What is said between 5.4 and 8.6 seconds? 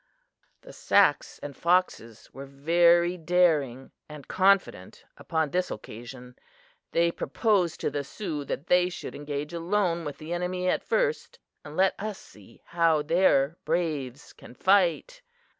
this occasion. They proposed to the Sioux